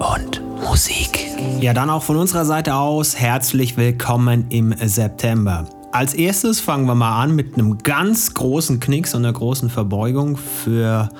und 0.00 0.42
Musik. 0.62 1.26
Ja, 1.60 1.74
dann 1.74 1.90
auch 1.90 2.02
von 2.02 2.16
unserer 2.16 2.44
Seite 2.44 2.74
aus 2.74 3.16
herzlich 3.16 3.76
willkommen 3.76 4.46
im 4.48 4.74
September. 4.82 5.68
Als 5.92 6.14
erstes 6.14 6.60
fangen 6.60 6.86
wir 6.86 6.94
mal 6.94 7.22
an 7.22 7.34
mit 7.34 7.54
einem 7.54 7.78
ganz 7.78 8.32
großen 8.32 8.80
Knicks 8.80 9.14
und 9.14 9.24
einer 9.24 9.32
großen 9.32 9.68
Verbeugung 9.68 10.36
für 10.36 11.10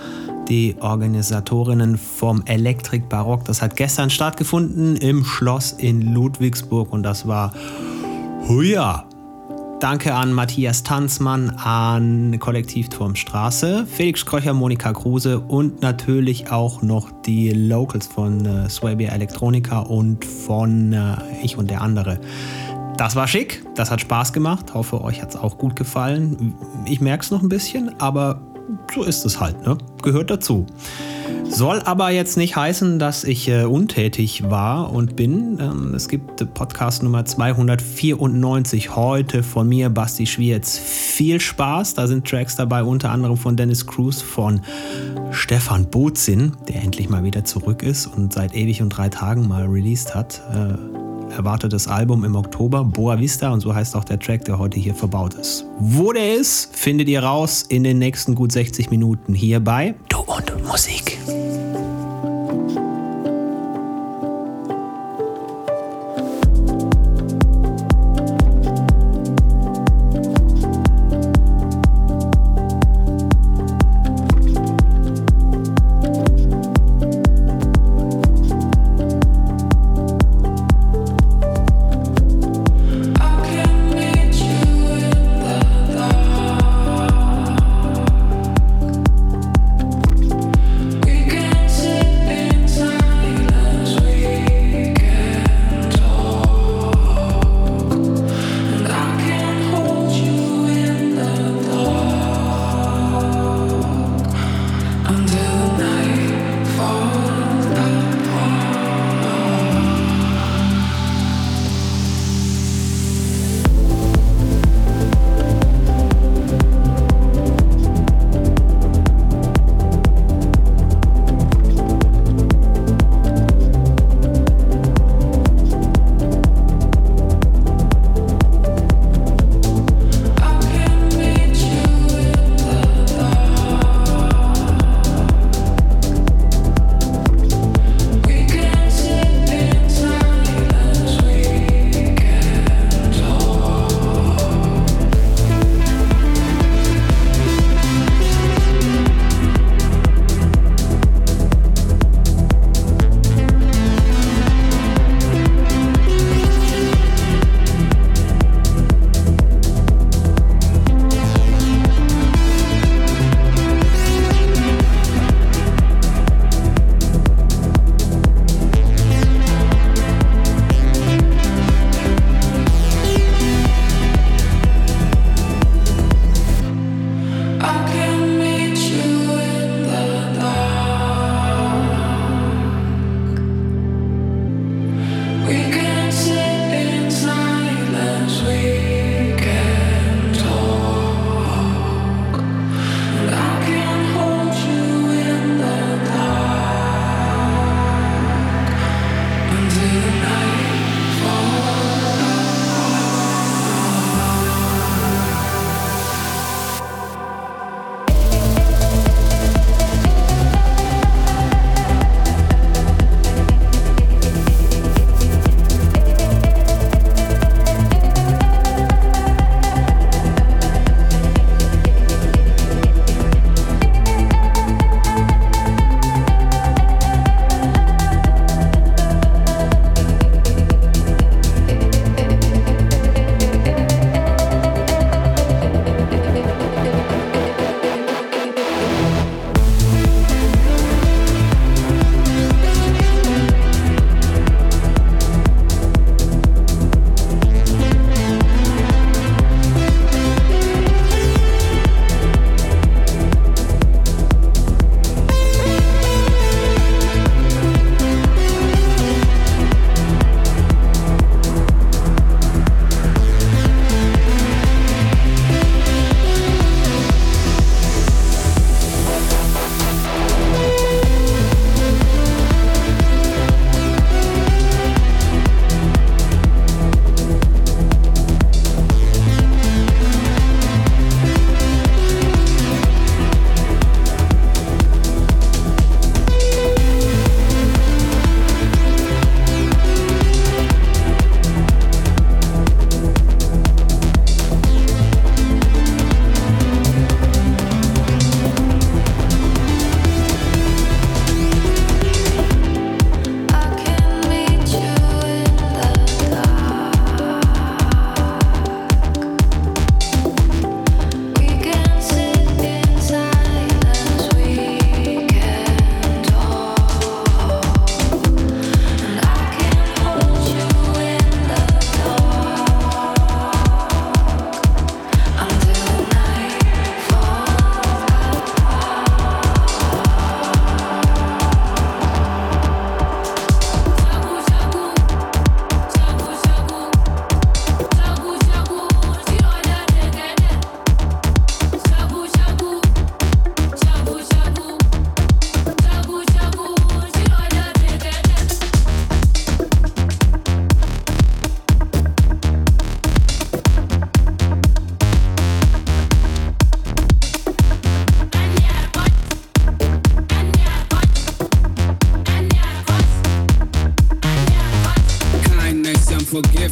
die 0.48 0.76
Organisatorinnen 0.80 1.98
vom 1.98 2.42
Elektrik 2.46 3.08
Barock. 3.08 3.44
Das 3.44 3.60
hat 3.62 3.76
gestern 3.76 4.10
stattgefunden 4.10 4.96
im 4.96 5.24
Schloss 5.24 5.72
in 5.72 6.00
Ludwigsburg 6.00 6.92
und 6.92 7.02
das 7.02 7.26
war 7.26 7.52
Huja. 8.48 9.09
Danke 9.80 10.14
an 10.14 10.34
Matthias 10.34 10.82
Tanzmann, 10.82 11.48
an 11.56 12.38
Kollektivturmstraße, 12.38 13.86
Felix 13.86 14.26
Kröcher, 14.26 14.52
Monika 14.52 14.92
Kruse 14.92 15.40
und 15.40 15.80
natürlich 15.80 16.52
auch 16.52 16.82
noch 16.82 17.10
die 17.24 17.50
Locals 17.50 18.06
von 18.06 18.44
äh, 18.44 18.68
Swabia 18.68 19.10
Electronica 19.12 19.78
und 19.78 20.22
von 20.26 20.92
äh, 20.92 21.16
Ich 21.42 21.56
und 21.56 21.70
der 21.70 21.80
andere. 21.80 22.20
Das 22.98 23.16
war 23.16 23.26
schick, 23.26 23.64
das 23.74 23.90
hat 23.90 24.02
Spaß 24.02 24.34
gemacht. 24.34 24.74
Hoffe, 24.74 25.00
euch 25.00 25.22
hat 25.22 25.30
es 25.30 25.36
auch 25.36 25.56
gut 25.56 25.76
gefallen. 25.76 26.54
Ich 26.84 27.00
merke 27.00 27.24
es 27.24 27.30
noch 27.30 27.40
ein 27.40 27.48
bisschen, 27.48 27.98
aber 27.98 28.42
so 28.94 29.02
ist 29.02 29.24
es 29.24 29.40
halt, 29.40 29.64
ne? 29.66 29.76
Gehört 30.02 30.30
dazu. 30.30 30.66
Soll 31.48 31.82
aber 31.84 32.10
jetzt 32.10 32.36
nicht 32.36 32.54
heißen, 32.54 33.00
dass 33.00 33.24
ich 33.24 33.48
äh, 33.48 33.64
untätig 33.64 34.48
war 34.48 34.92
und 34.92 35.16
bin. 35.16 35.58
Ähm, 35.60 35.94
es 35.94 36.08
gibt 36.08 36.54
Podcast 36.54 37.02
Nummer 37.02 37.24
294 37.24 38.94
heute 38.94 39.42
von 39.42 39.68
mir, 39.68 39.90
Basti 39.90 40.26
Schwierz. 40.26 40.78
Viel 40.78 41.40
Spaß. 41.40 41.94
Da 41.94 42.06
sind 42.06 42.26
Tracks 42.26 42.54
dabei, 42.54 42.84
unter 42.84 43.10
anderem 43.10 43.36
von 43.36 43.56
Dennis 43.56 43.86
Cruz, 43.86 44.22
von 44.22 44.60
Stefan 45.32 45.90
Bozin, 45.90 46.52
der 46.68 46.82
endlich 46.82 47.08
mal 47.08 47.24
wieder 47.24 47.44
zurück 47.44 47.82
ist 47.82 48.06
und 48.06 48.32
seit 48.32 48.54
ewig 48.54 48.80
und 48.80 48.90
drei 48.90 49.08
Tagen 49.08 49.48
mal 49.48 49.66
released 49.66 50.14
hat. 50.14 50.40
Äh, 50.54 50.99
erwartetes 51.30 51.88
Album 51.88 52.24
im 52.24 52.36
Oktober, 52.36 52.84
Boa 52.84 53.18
Vista, 53.18 53.50
und 53.50 53.60
so 53.60 53.74
heißt 53.74 53.96
auch 53.96 54.04
der 54.04 54.18
Track, 54.18 54.44
der 54.44 54.58
heute 54.58 54.78
hier 54.78 54.94
verbaut 54.94 55.34
ist. 55.34 55.64
Wo 55.78 56.12
der 56.12 56.34
ist, 56.34 56.74
findet 56.76 57.08
ihr 57.08 57.22
raus 57.22 57.64
in 57.68 57.84
den 57.84 57.98
nächsten 57.98 58.34
gut 58.34 58.52
60 58.52 58.90
Minuten 58.90 59.34
hier 59.34 59.60
bei 59.60 59.94
Du 60.08 60.18
und 60.20 60.64
Musik. 60.66 61.18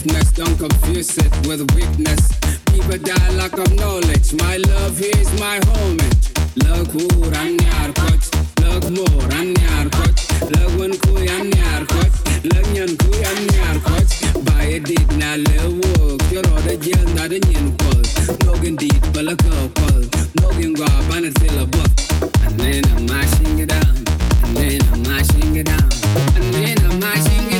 sickness, 0.09 0.33
don't 0.33 0.59
confuse 0.59 1.17
it 1.19 1.47
with 1.47 1.61
weakness. 1.75 2.29
Deeper 2.67 2.99
dialogue 2.99 3.59
of 3.59 3.75
knowledge, 3.77 4.35
my 4.35 4.57
love 4.57 4.99
here 4.99 5.17
is 5.17 5.33
my 5.41 5.61
homage. 5.69 6.25
Love 6.65 6.87
who 6.89 7.09
ran 7.31 7.59
your 7.59 7.93
coach, 7.95 8.27
love 8.61 8.91
more 8.91 9.23
ran 9.29 9.49
your 9.49 9.91
coach, 9.91 10.21
love 10.57 10.79
one 10.79 10.97
kuy 10.99 11.29
an 11.29 11.47
your 11.53 11.87
coach, 11.87 12.17
love 12.53 12.67
nyan 12.75 12.97
kuy 12.99 13.23
an 13.31 13.41
your 13.55 13.81
coach. 13.83 14.45
By 14.45 14.63
a 14.65 14.81
deed 14.81 15.09
na 15.19 15.37
lewo, 15.37 16.19
kyoro 16.29 16.57
da 16.67 16.77
jel 16.77 17.07
na 17.15 17.29
da 17.29 17.39
nyan 17.39 17.77
kwal, 17.79 18.03
nogin 18.45 18.77
deed 18.77 19.13
bala 19.13 19.37
kao 19.37 19.69
kwal, 19.75 20.03
nogin 20.41 20.75
gwa 20.75 20.89
banat 21.09 21.39
fila 21.39 21.67
buff. 21.67 21.93
And 22.47 22.59
then 22.61 22.85
I'm 22.97 23.07
mashing 23.07 23.59
it 23.59 23.69
down, 23.69 23.97
and 24.45 24.57
then 24.57 24.81
I'm 24.93 25.03
mashing 25.03 25.57
it 25.57 25.67
down, 25.67 25.91
and 26.37 26.55
then 26.55 26.79
I'm 26.87 26.99
mashing 26.99 27.47
it 27.47 27.51
down. 27.51 27.58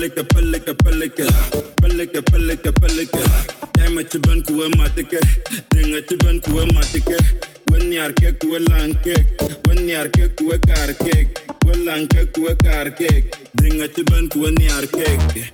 pelikken, 0.00 0.26
pelikken, 0.26 0.76
pelikken. 0.76 1.26
Pelikken, 1.74 2.22
pelikken, 2.22 2.72
pelikken. 2.72 3.20
Jij 3.72 3.90
met 3.90 4.12
je 4.12 4.20
bent 4.20 4.44
koe 4.44 4.68
matikke. 4.76 5.20
Dingetje 5.68 6.16
bent 6.16 6.42
koe 6.42 6.72
matikke. 6.72 7.18
Wanneer 7.64 8.12
kijk, 8.12 8.38
koe 8.38 8.60
lang 8.60 9.00
kijk. 9.00 9.26
Wanneer 9.62 10.10
kijk, 10.10 10.34
koe 10.36 10.58
kaar 10.58 10.92
kijk. 10.92 11.42
Koe 11.58 11.84
lang 11.84 12.06
kijk, 12.06 12.32
koe 12.32 12.56
kaar 12.56 12.90
kijk. 12.90 13.36
Dingetje 13.52 14.02
bent 14.02 14.32
koe 14.32 14.50
neer 14.50 14.86
kijk. 14.90 15.50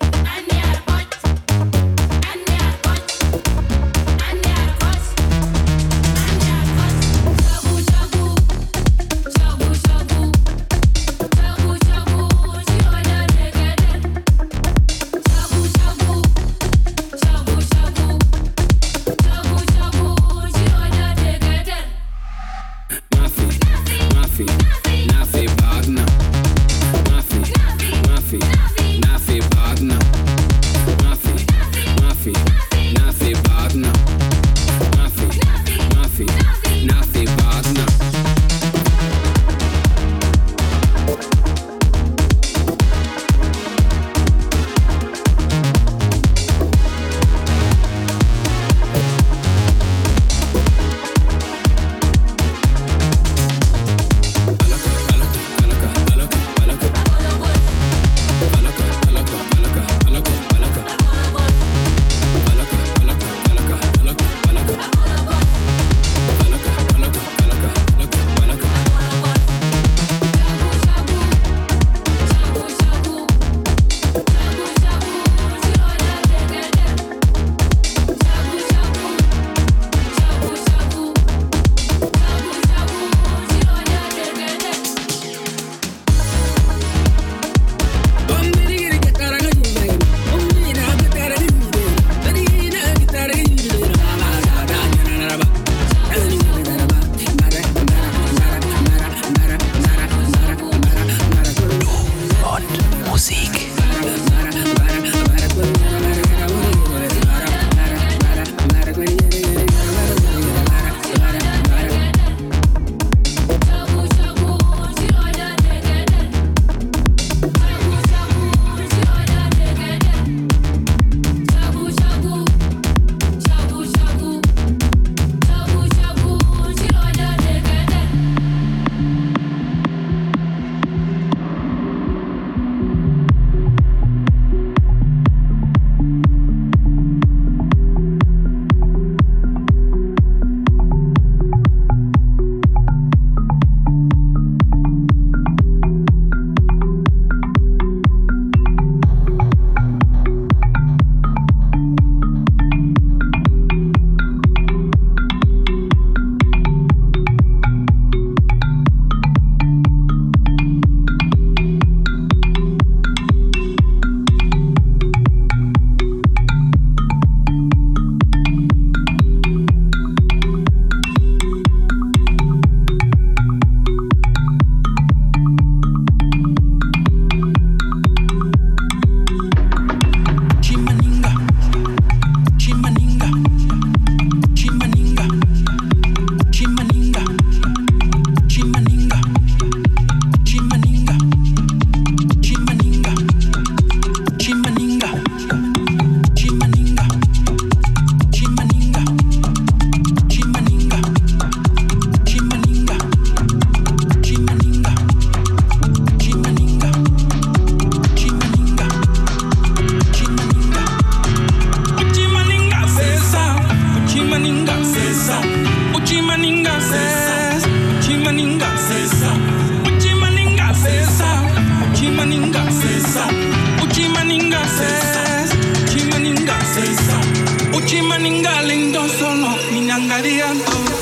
Minangaling 228.36 228.92
doon 228.92 229.08
solo, 229.16 229.48
minangalian 229.72 230.60
to 230.60 230.95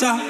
casa. 0.00 0.29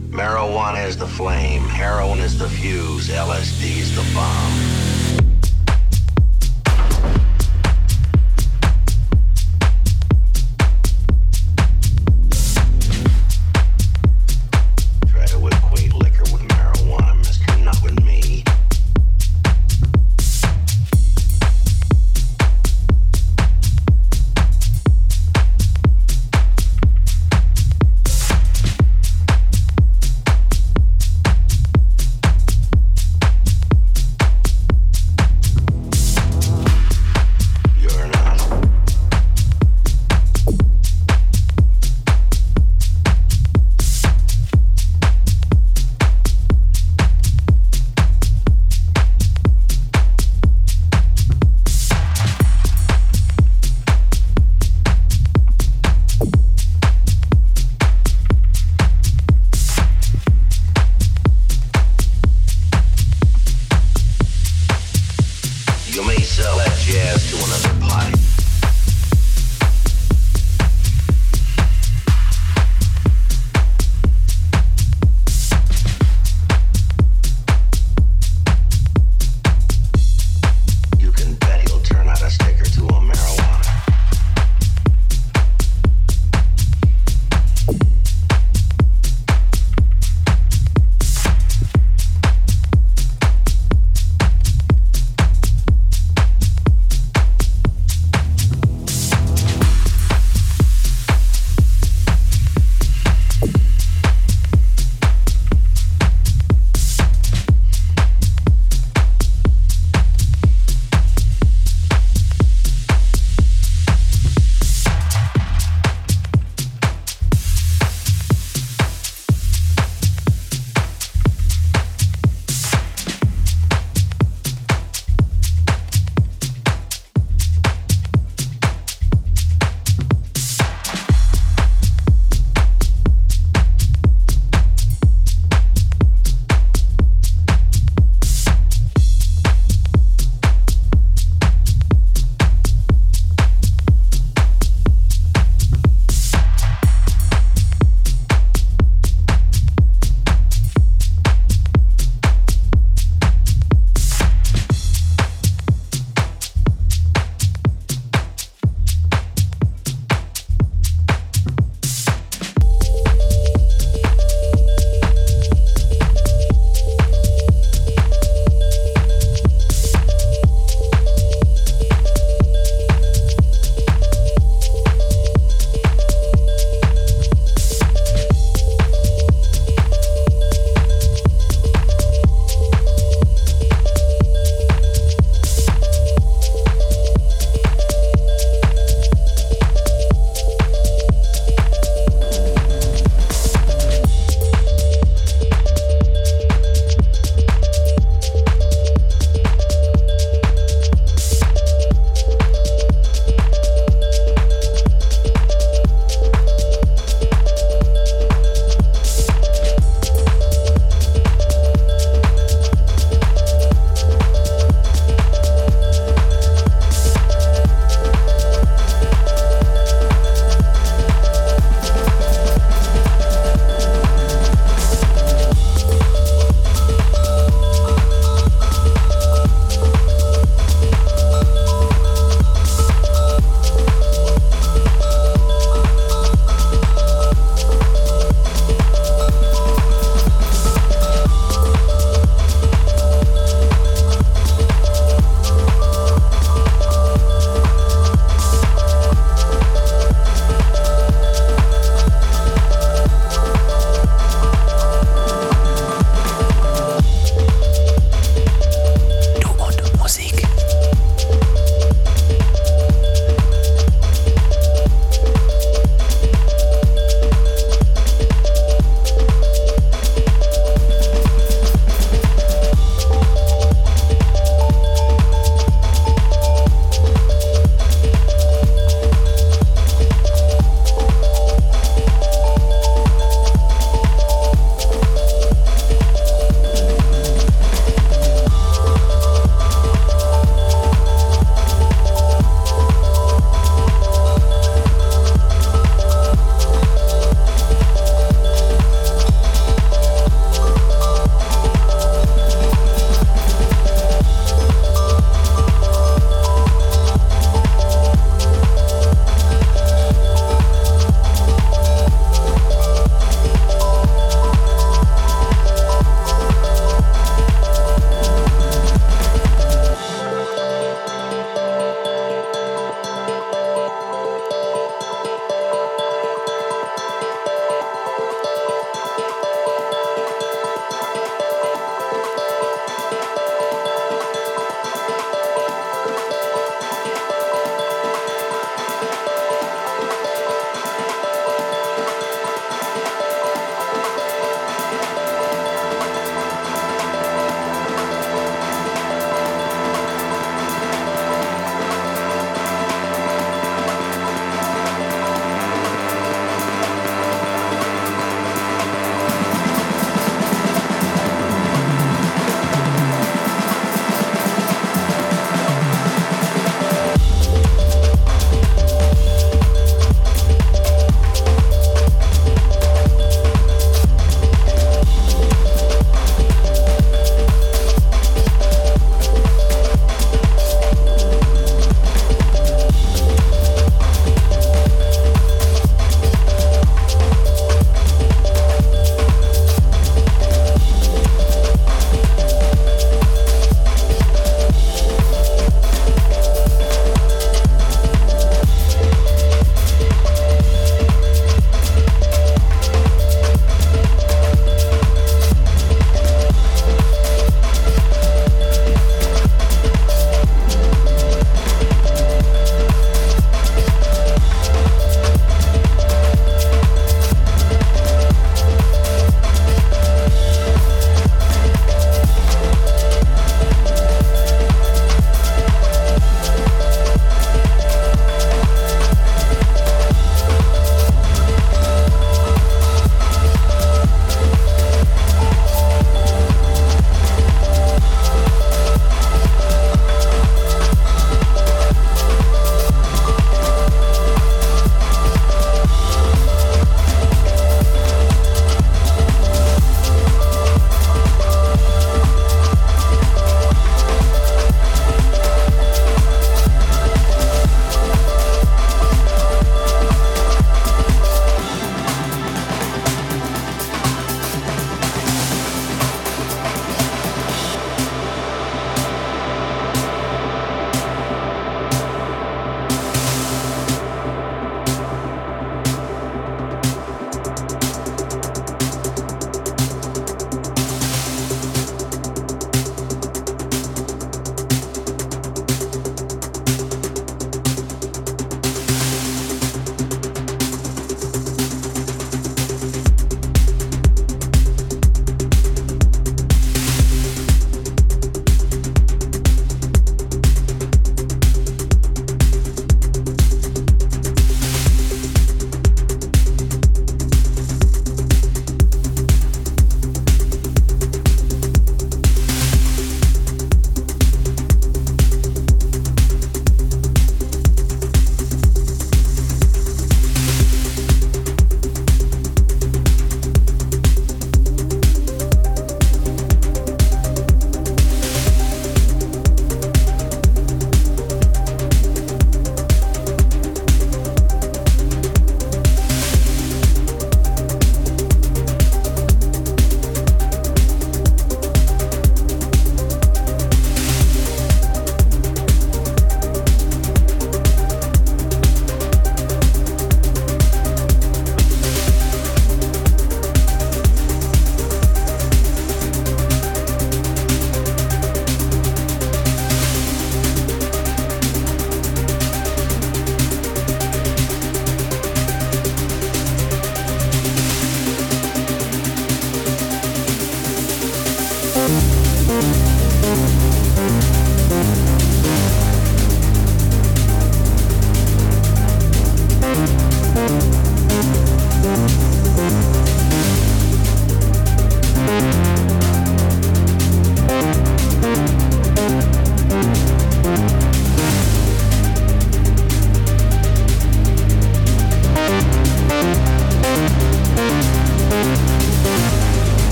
Marijuana 0.11 0.85
is 0.85 0.97
the 0.97 1.07
flame, 1.07 1.61
heroin 1.61 2.19
is 2.19 2.37
the 2.37 2.49
fuse, 2.49 3.07
LSD 3.07 3.77
is 3.77 3.95
the 3.95 4.03
bomb. 4.13 4.70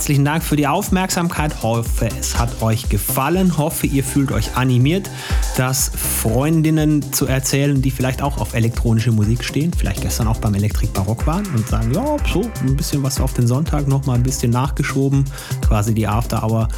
Herzlichen 0.00 0.24
Dank 0.24 0.42
für 0.42 0.56
die 0.56 0.66
Aufmerksamkeit. 0.66 1.62
Hoffe, 1.62 2.08
es 2.18 2.38
hat 2.38 2.62
euch 2.62 2.88
gefallen. 2.88 3.58
Hoffe, 3.58 3.86
ihr 3.86 4.02
fühlt 4.02 4.32
euch 4.32 4.56
animiert, 4.56 5.10
das 5.58 5.90
Freundinnen 5.94 7.12
zu 7.12 7.26
erzählen, 7.26 7.82
die 7.82 7.90
vielleicht 7.90 8.22
auch 8.22 8.38
auf 8.38 8.54
elektronische 8.54 9.12
Musik 9.12 9.44
stehen, 9.44 9.74
vielleicht 9.76 10.00
gestern 10.00 10.26
auch 10.26 10.38
beim 10.38 10.54
Elektrik 10.54 10.94
Barock 10.94 11.26
waren 11.26 11.44
und 11.54 11.68
sagen, 11.68 11.92
ja, 11.92 12.16
so 12.32 12.50
ein 12.62 12.76
bisschen 12.76 13.02
was 13.02 13.20
auf 13.20 13.34
den 13.34 13.46
Sonntag 13.46 13.88
noch 13.88 14.06
mal 14.06 14.14
ein 14.14 14.22
bisschen 14.22 14.50
nachgeschoben, 14.50 15.26
quasi 15.60 15.92
die 15.92 16.06
After 16.06 16.42
Hour. 16.42 16.68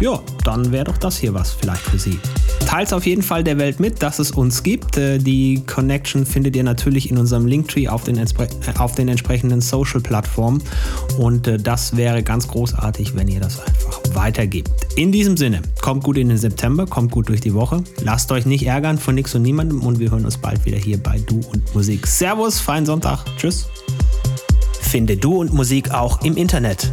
Ja, 0.00 0.18
dann 0.44 0.72
wäre 0.72 0.84
doch 0.84 0.96
das 0.96 1.18
hier 1.18 1.34
was 1.34 1.52
vielleicht 1.52 1.82
für 1.82 1.98
sie. 1.98 2.18
Teilt 2.66 2.92
auf 2.92 3.04
jeden 3.04 3.22
Fall 3.22 3.42
der 3.42 3.58
Welt 3.58 3.80
mit, 3.80 4.00
dass 4.00 4.20
es 4.20 4.30
uns 4.30 4.62
gibt. 4.62 4.96
Äh, 4.96 5.18
die 5.18 5.62
Connection 5.66 6.24
findet 6.24 6.54
ihr 6.54 6.62
natürlich 6.62 7.10
in 7.10 7.18
unserem 7.18 7.46
Linktree 7.46 7.88
auf 7.88 8.04
den, 8.04 8.24
auf 8.78 8.94
den 8.94 9.08
entsprechenden 9.08 9.60
Social-Plattformen. 9.60 10.62
Und 11.20 11.46
äh, 11.46 11.58
das 11.58 11.98
wäre 11.98 12.22
ganz 12.22 12.48
großartig, 12.48 13.14
wenn 13.14 13.28
ihr 13.28 13.40
das 13.40 13.60
einfach 13.60 14.00
weitergebt. 14.14 14.70
In 14.96 15.12
diesem 15.12 15.36
Sinne, 15.36 15.60
kommt 15.82 16.02
gut 16.02 16.16
in 16.16 16.30
den 16.30 16.38
September, 16.38 16.86
kommt 16.86 17.10
gut 17.10 17.28
durch 17.28 17.42
die 17.42 17.52
Woche. 17.52 17.84
Lasst 18.02 18.32
euch 18.32 18.46
nicht 18.46 18.64
ärgern 18.64 18.96
von 18.96 19.16
nix 19.16 19.34
und 19.34 19.42
niemandem 19.42 19.82
und 19.82 19.98
wir 19.98 20.10
hören 20.10 20.24
uns 20.24 20.38
bald 20.38 20.64
wieder 20.64 20.78
hier 20.78 20.96
bei 20.96 21.18
Du 21.18 21.42
und 21.52 21.74
Musik. 21.74 22.06
Servus, 22.06 22.58
feinen 22.58 22.86
Sonntag. 22.86 23.26
Tschüss. 23.36 23.68
Finde 24.80 25.18
Du 25.18 25.38
und 25.38 25.52
Musik 25.52 25.90
auch 25.90 26.22
im 26.22 26.38
Internet. 26.38 26.90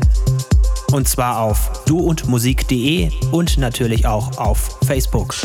Und 0.91 1.07
zwar 1.07 1.39
auf 1.39 1.85
duundmusik.de 1.85 3.09
und 3.31 3.57
natürlich 3.57 4.07
auch 4.07 4.37
auf 4.37 4.77
Facebook. 4.85 5.35